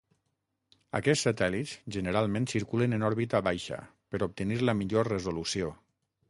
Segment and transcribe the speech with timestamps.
[0.99, 3.79] Aquests satèl·lits generalment circulen en òrbita baixa
[4.15, 5.71] per obtenir la millor resolució.